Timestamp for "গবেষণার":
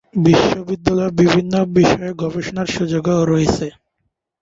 2.21-2.67